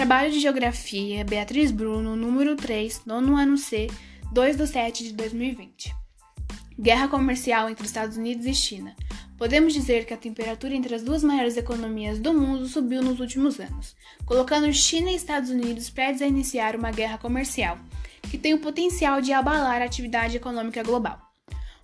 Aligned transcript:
Trabalho 0.00 0.32
de 0.32 0.40
Geografia, 0.40 1.22
Beatriz 1.26 1.70
Bruno, 1.70 2.16
número 2.16 2.56
3, 2.56 3.02
nono 3.04 3.36
ano 3.36 3.58
C, 3.58 3.86
2 4.32 4.56
de 4.56 4.66
7 4.66 5.04
de 5.04 5.12
2020. 5.12 5.94
Guerra 6.80 7.06
comercial 7.06 7.68
entre 7.68 7.84
Estados 7.84 8.16
Unidos 8.16 8.46
e 8.46 8.54
China. 8.54 8.96
Podemos 9.36 9.74
dizer 9.74 10.06
que 10.06 10.14
a 10.14 10.16
temperatura 10.16 10.74
entre 10.74 10.94
as 10.94 11.02
duas 11.02 11.22
maiores 11.22 11.58
economias 11.58 12.18
do 12.18 12.32
mundo 12.32 12.66
subiu 12.66 13.02
nos 13.02 13.20
últimos 13.20 13.60
anos, 13.60 13.94
colocando 14.24 14.72
China 14.72 15.10
e 15.10 15.16
Estados 15.16 15.50
Unidos 15.50 15.90
prestes 15.90 16.22
a 16.22 16.26
iniciar 16.26 16.76
uma 16.76 16.90
guerra 16.90 17.18
comercial, 17.18 17.78
que 18.22 18.38
tem 18.38 18.54
o 18.54 18.60
potencial 18.60 19.20
de 19.20 19.34
abalar 19.34 19.82
a 19.82 19.84
atividade 19.84 20.34
econômica 20.34 20.82
global. 20.82 21.20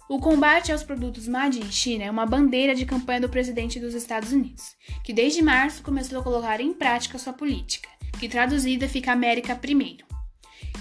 O 0.08 0.18
combate 0.18 0.72
aos 0.72 0.82
produtos 0.82 1.28
Made 1.28 1.58
in 1.58 1.70
China 1.70 2.04
é 2.04 2.10
uma 2.10 2.24
bandeira 2.24 2.74
de 2.74 2.86
campanha 2.86 3.20
do 3.20 3.28
presidente 3.28 3.78
dos 3.78 3.92
Estados 3.92 4.32
Unidos, 4.32 4.74
que 5.04 5.12
desde 5.12 5.42
março 5.42 5.82
começou 5.82 6.20
a 6.20 6.22
colocar 6.22 6.60
em 6.62 6.72
prática 6.72 7.18
sua 7.18 7.32
política, 7.32 7.88
que 8.18 8.28
traduzida 8.28 8.88
fica 8.88 9.12
América 9.12 9.54
primeiro, 9.54 10.04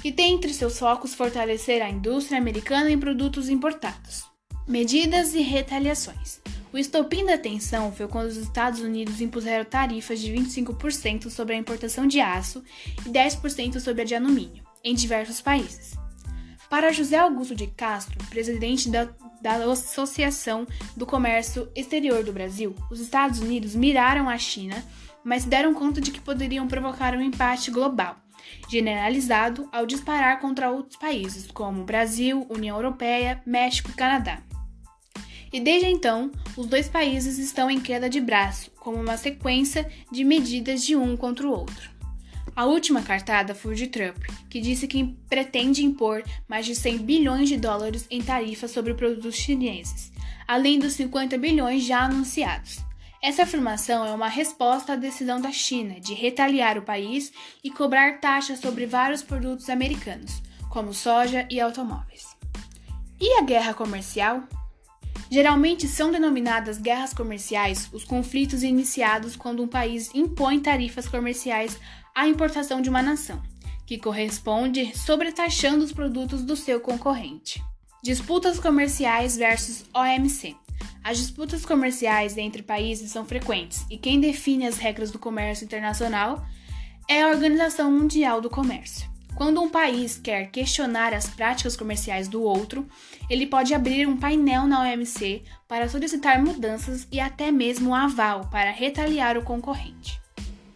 que 0.02 0.12
tem 0.12 0.36
entre 0.36 0.54
seus 0.54 0.80
focos 0.80 1.14
fortalecer 1.14 1.82
a 1.82 1.90
indústria 1.90 2.38
americana 2.38 2.90
em 2.90 3.00
produtos 3.00 3.50
importados. 3.50 4.24
Medidas 4.68 5.34
e 5.34 5.42
retaliações. 5.42 6.40
O 6.74 6.78
estopim 6.78 7.26
da 7.26 7.38
tensão 7.38 7.92
foi 7.92 8.08
quando 8.08 8.28
os 8.28 8.38
Estados 8.38 8.82
Unidos 8.82 9.22
impuseram 9.22 9.64
tarifas 9.64 10.20
de 10.20 10.34
25% 10.34 11.30
sobre 11.30 11.56
a 11.56 11.58
importação 11.58 12.06
de 12.06 12.20
aço 12.20 12.64
e 13.06 13.10
10% 13.10 13.80
sobre 13.80 14.02
a 14.02 14.06
de 14.06 14.16
alumínio, 14.16 14.64
em 14.84 14.94
diversos 14.94 15.40
países. 15.40 15.96
Para 16.70 16.92
José 16.92 17.18
Augusto 17.18 17.56
de 17.56 17.68
Castro, 17.68 18.18
presidente 18.30 18.90
da, 18.90 19.08
da 19.46 19.58
Associação 19.72 20.66
do 20.98 21.06
Comércio 21.06 21.70
Exterior 21.76 22.24
do 22.24 22.34
Brasil, 22.34 22.76
os 22.90 23.00
Estados 23.00 23.40
Unidos 23.40 23.76
miraram 23.76 24.28
a 24.28 24.40
China, 24.40 24.84
mas 25.24 25.46
deram 25.46 25.72
conta 25.72 26.02
de 26.02 26.10
que 26.10 26.20
poderiam 26.20 26.68
provocar 26.68 27.14
um 27.14 27.22
empate 27.22 27.70
global, 27.70 28.16
generalizado 28.68 29.70
ao 29.72 29.86
disparar 29.86 30.40
contra 30.40 30.72
outros 30.72 30.98
países, 30.98 31.46
como 31.52 31.84
Brasil, 31.84 32.48
União 32.50 32.76
Europeia, 32.76 33.40
México 33.46 33.92
e 33.92 33.94
Canadá. 33.94 34.42
E 35.54 35.60
desde 35.60 35.90
então, 35.90 36.32
os 36.58 36.66
dois 36.66 36.90
países 36.90 37.38
estão 37.38 37.70
em 37.70 37.80
queda 37.80 38.10
de 38.10 38.20
braço, 38.20 38.72
como 38.80 38.98
uma 38.98 39.16
sequência 39.16 39.88
de 40.12 40.24
medidas 40.24 40.84
de 40.84 40.96
um 40.96 41.16
contra 41.16 41.48
o 41.48 41.52
outro. 41.52 41.95
A 42.56 42.64
última 42.64 43.02
cartada 43.02 43.54
foi 43.54 43.76
de 43.76 43.88
Trump, 43.88 44.24
que 44.50 44.62
disse 44.62 44.88
que 44.88 45.04
pretende 45.28 45.84
impor 45.84 46.24
mais 46.48 46.66
de 46.66 46.74
100 46.74 47.00
bilhões 47.00 47.50
de 47.50 47.58
dólares 47.58 48.08
em 48.10 48.22
tarifas 48.22 48.72
sobre 48.72 48.94
produtos 48.94 49.36
chineses, 49.36 50.10
além 50.48 50.80
dos 50.80 50.94
50 50.94 51.38
bilhões 51.38 51.84
já 51.84 52.04
anunciados. 52.04 52.80
Essa 53.22 53.44
afirmação 53.44 54.06
é 54.06 54.12
uma 54.12 54.30
resposta 54.30 54.94
à 54.94 54.96
decisão 54.96 55.42
da 55.42 55.52
China 55.52 56.00
de 56.00 56.14
retaliar 56.14 56.78
o 56.78 56.84
país 56.84 57.34
e 57.62 57.70
cobrar 57.70 58.20
taxas 58.22 58.60
sobre 58.60 58.86
vários 58.86 59.22
produtos 59.22 59.70
americanos, 59.70 60.42
como 60.70 60.94
soja 60.94 61.46
e 61.50 61.60
automóveis. 61.60 62.38
E 63.20 63.38
a 63.38 63.42
guerra 63.42 63.74
comercial? 63.74 64.44
Geralmente 65.36 65.86
são 65.86 66.14
denominadas 66.14 66.78
guerras 66.78 67.14
comerciais 67.14 67.90
os 67.92 68.06
conflitos 68.06 68.64
iniciados 68.64 69.36
quando 69.36 69.62
um 69.62 69.68
país 69.68 70.10
impõe 70.16 70.62
tarifas 70.62 71.10
comerciais 71.10 71.78
à 72.16 72.26
importação 72.26 72.80
de 72.80 72.90
uma 72.90 73.02
nação, 73.02 73.44
que 73.86 73.98
corresponde 73.98 74.98
sobretaxando 74.98 75.84
os 75.84 75.92
produtos 75.92 76.42
do 76.42 76.56
seu 76.56 76.80
concorrente. 76.80 77.62
Disputas 78.02 78.62
comerciais 78.62 79.36
versus 79.36 79.84
OMC. 79.94 80.56
As 81.04 81.18
disputas 81.18 81.66
comerciais 81.66 82.38
entre 82.38 82.64
países 82.64 83.12
são 83.12 83.26
frequentes 83.26 83.86
e 83.92 83.98
quem 83.98 84.22
define 84.22 84.66
as 84.66 84.78
regras 84.78 85.12
do 85.12 85.20
comércio 85.20 85.66
internacional 85.66 86.46
é 87.10 87.24
a 87.24 87.28
Organização 87.28 87.92
Mundial 87.92 88.40
do 88.40 88.50
Comércio. 88.50 89.15
Quando 89.36 89.62
um 89.62 89.70
país 89.70 90.18
quer 90.18 90.50
questionar 90.50 91.14
as 91.14 91.28
práticas 91.28 91.76
comerciais 91.76 92.30
do 92.30 92.42
outro, 92.42 92.88
ele 93.30 93.46
pode 93.46 93.74
abrir 93.74 94.08
um 94.08 94.16
painel 94.16 94.66
na 94.66 94.82
OMC 94.84 95.44
para 95.68 95.90
solicitar 95.90 96.42
mudanças 96.42 97.06
e 97.12 97.20
até 97.20 97.52
mesmo 97.52 97.90
um 97.90 97.96
aval 97.96 98.50
para 98.50 98.72
retaliar 98.72 99.38
o 99.38 99.44
concorrente. 99.44 100.22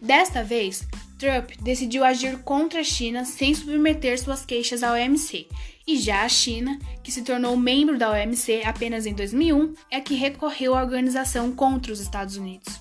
Desta 0.00 0.44
vez, 0.44 0.86
Trump 1.18 1.50
decidiu 1.62 2.04
agir 2.04 2.38
contra 2.42 2.80
a 2.80 2.84
China 2.84 3.24
sem 3.24 3.54
submeter 3.54 4.20
suas 4.20 4.44
queixas 4.44 4.82
à 4.82 4.92
OMC, 4.92 5.48
e 5.86 5.98
já 5.98 6.22
a 6.22 6.28
China, 6.28 6.78
que 7.02 7.10
se 7.10 7.22
tornou 7.22 7.56
membro 7.56 7.98
da 7.98 8.10
OMC 8.10 8.62
apenas 8.64 9.06
em 9.06 9.14
2001, 9.14 9.74
é 9.90 10.00
que 10.00 10.14
recorreu 10.14 10.74
à 10.74 10.82
organização 10.82 11.50
contra 11.50 11.92
os 11.92 12.00
Estados 12.00 12.36
Unidos. 12.36 12.78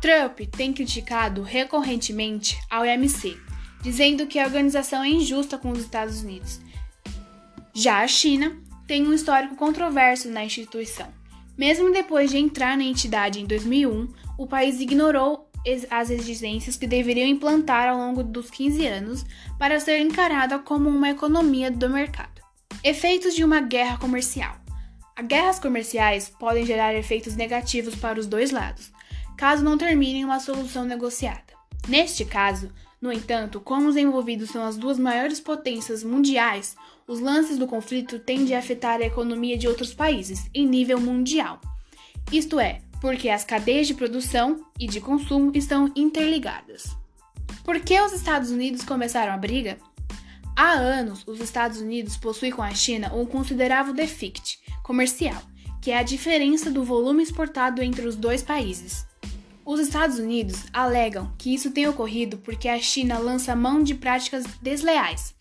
Trump 0.00 0.40
tem 0.54 0.74
criticado 0.74 1.42
recorrentemente 1.42 2.58
a 2.70 2.82
OMC 2.82 3.45
dizendo 3.86 4.26
que 4.26 4.40
a 4.40 4.44
organização 4.44 5.04
é 5.04 5.08
injusta 5.08 5.56
com 5.56 5.70
os 5.70 5.78
Estados 5.78 6.20
Unidos. 6.20 6.60
Já 7.72 8.02
a 8.02 8.08
China 8.08 8.56
tem 8.84 9.06
um 9.06 9.12
histórico 9.12 9.54
controverso 9.54 10.28
na 10.28 10.44
instituição. 10.44 11.06
Mesmo 11.56 11.92
depois 11.92 12.32
de 12.32 12.36
entrar 12.36 12.76
na 12.76 12.82
entidade 12.82 13.40
em 13.40 13.46
2001, 13.46 14.08
o 14.36 14.44
país 14.44 14.80
ignorou 14.80 15.48
as 15.88 16.10
exigências 16.10 16.74
que 16.76 16.84
deveriam 16.84 17.28
implantar 17.28 17.88
ao 17.88 17.96
longo 17.96 18.24
dos 18.24 18.50
15 18.50 18.84
anos 18.88 19.24
para 19.56 19.78
ser 19.78 20.00
encarada 20.00 20.58
como 20.58 20.88
uma 20.88 21.10
economia 21.10 21.70
do 21.70 21.88
mercado. 21.88 22.42
Efeitos 22.82 23.36
de 23.36 23.44
uma 23.44 23.60
guerra 23.60 23.98
comercial. 23.98 24.56
As 25.14 25.24
guerras 25.24 25.60
comerciais 25.60 26.28
podem 26.28 26.66
gerar 26.66 26.92
efeitos 26.92 27.36
negativos 27.36 27.94
para 27.94 28.18
os 28.18 28.26
dois 28.26 28.50
lados, 28.50 28.90
caso 29.36 29.62
não 29.62 29.78
terminem 29.78 30.24
uma 30.24 30.40
solução 30.40 30.84
negociada. 30.84 31.45
Neste 31.88 32.24
caso, 32.24 32.70
no 33.00 33.12
entanto, 33.12 33.60
como 33.60 33.88
os 33.88 33.96
envolvidos 33.96 34.50
são 34.50 34.64
as 34.64 34.76
duas 34.76 34.98
maiores 34.98 35.38
potências 35.38 36.02
mundiais, 36.02 36.74
os 37.06 37.20
lances 37.20 37.58
do 37.58 37.66
conflito 37.66 38.18
tendem 38.18 38.56
a 38.56 38.58
afetar 38.58 39.00
a 39.00 39.04
economia 39.06 39.56
de 39.56 39.68
outros 39.68 39.94
países 39.94 40.50
em 40.52 40.66
nível 40.66 41.00
mundial. 41.00 41.60
Isto 42.32 42.58
é, 42.58 42.82
porque 43.00 43.28
as 43.28 43.44
cadeias 43.44 43.86
de 43.86 43.94
produção 43.94 44.66
e 44.80 44.86
de 44.86 45.00
consumo 45.00 45.52
estão 45.54 45.92
interligadas. 45.94 46.96
Por 47.62 47.78
que 47.80 48.00
os 48.00 48.12
Estados 48.12 48.50
Unidos 48.50 48.82
começaram 48.84 49.32
a 49.32 49.36
briga? 49.36 49.78
Há 50.56 50.72
anos, 50.72 51.22
os 51.26 51.38
Estados 51.40 51.80
Unidos 51.80 52.16
possuem 52.16 52.50
com 52.50 52.62
a 52.62 52.74
China 52.74 53.12
um 53.14 53.26
considerável 53.26 53.92
déficit 53.92 54.58
comercial, 54.82 55.40
que 55.82 55.90
é 55.90 55.98
a 55.98 56.02
diferença 56.02 56.70
do 56.70 56.82
volume 56.82 57.22
exportado 57.22 57.82
entre 57.82 58.06
os 58.06 58.16
dois 58.16 58.42
países. 58.42 59.06
Os 59.66 59.80
Estados 59.80 60.20
Unidos 60.20 60.62
alegam 60.72 61.34
que 61.36 61.52
isso 61.52 61.72
tem 61.72 61.88
ocorrido 61.88 62.38
porque 62.38 62.68
a 62.68 62.78
China 62.78 63.18
lança 63.18 63.56
mão 63.56 63.82
de 63.82 63.96
práticas 63.96 64.44
desleais, 64.62 65.34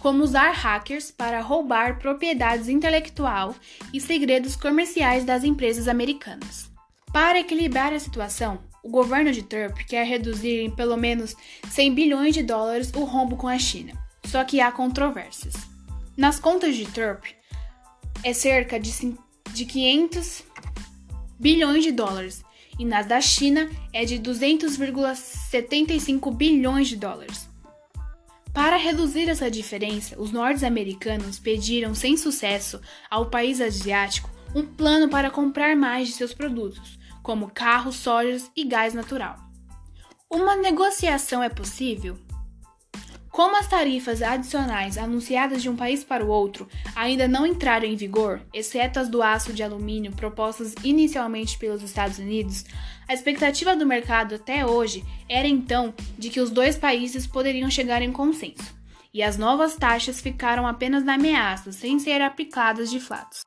como 0.00 0.22
usar 0.22 0.50
hackers 0.50 1.10
para 1.10 1.40
roubar 1.40 1.98
propriedades 1.98 2.68
intelectual 2.68 3.54
e 3.90 3.98
segredos 3.98 4.54
comerciais 4.54 5.24
das 5.24 5.44
empresas 5.44 5.88
americanas. 5.88 6.70
Para 7.10 7.40
equilibrar 7.40 7.94
a 7.94 7.98
situação, 7.98 8.58
o 8.84 8.90
governo 8.90 9.32
de 9.32 9.42
Trump 9.42 9.78
quer 9.88 10.06
reduzir 10.06 10.60
em 10.60 10.70
pelo 10.70 10.98
menos 10.98 11.34
100 11.70 11.94
bilhões 11.94 12.34
de 12.34 12.42
dólares 12.42 12.92
o 12.94 13.04
rombo 13.04 13.38
com 13.38 13.48
a 13.48 13.58
China. 13.58 13.94
Só 14.26 14.44
que 14.44 14.60
há 14.60 14.70
controvérsias. 14.70 15.54
Nas 16.18 16.38
contas 16.38 16.76
de 16.76 16.84
Trump, 16.84 17.24
é 18.22 18.34
cerca 18.34 18.78
de 18.78 19.64
500 19.64 20.42
bilhões 21.38 21.82
de 21.82 21.92
dólares 21.92 22.44
e 22.80 22.84
nas 22.84 23.06
da 23.06 23.20
China 23.20 23.70
é 23.92 24.04
de 24.06 24.18
200,75 24.18 26.34
bilhões 26.34 26.88
de 26.88 26.96
dólares. 26.96 27.46
Para 28.54 28.78
reduzir 28.78 29.28
essa 29.28 29.50
diferença, 29.50 30.18
os 30.18 30.32
norte-americanos 30.32 31.38
pediram 31.38 31.94
sem 31.94 32.16
sucesso 32.16 32.80
ao 33.10 33.26
país 33.26 33.60
asiático 33.60 34.30
um 34.54 34.64
plano 34.64 35.10
para 35.10 35.30
comprar 35.30 35.76
mais 35.76 36.08
de 36.08 36.14
seus 36.14 36.32
produtos, 36.32 36.98
como 37.22 37.50
carros, 37.50 37.96
sojas 37.96 38.50
e 38.56 38.64
gás 38.64 38.94
natural. 38.94 39.36
Uma 40.30 40.56
negociação 40.56 41.42
é 41.42 41.50
possível? 41.50 42.16
Como 43.30 43.56
as 43.56 43.68
tarifas 43.68 44.22
adicionais 44.22 44.98
anunciadas 44.98 45.62
de 45.62 45.68
um 45.68 45.76
país 45.76 46.02
para 46.02 46.24
o 46.24 46.28
outro 46.28 46.68
ainda 46.96 47.28
não 47.28 47.46
entraram 47.46 47.86
em 47.86 47.94
vigor, 47.94 48.42
exceto 48.52 48.98
as 48.98 49.08
do 49.08 49.22
aço 49.22 49.52
de 49.52 49.62
alumínio 49.62 50.10
propostas 50.12 50.74
inicialmente 50.82 51.56
pelos 51.56 51.80
Estados 51.80 52.18
Unidos, 52.18 52.64
a 53.08 53.14
expectativa 53.14 53.76
do 53.76 53.86
mercado 53.86 54.34
até 54.34 54.66
hoje 54.66 55.04
era 55.28 55.46
então 55.46 55.94
de 56.18 56.28
que 56.28 56.40
os 56.40 56.50
dois 56.50 56.76
países 56.76 57.24
poderiam 57.26 57.70
chegar 57.70 58.02
em 58.02 58.10
consenso, 58.10 58.74
e 59.14 59.22
as 59.22 59.38
novas 59.38 59.76
taxas 59.76 60.20
ficaram 60.20 60.66
apenas 60.66 61.04
na 61.04 61.14
ameaça, 61.14 61.70
sem 61.70 62.00
ser 62.00 62.20
aplicadas 62.20 62.90
de 62.90 62.98
fato. 62.98 63.38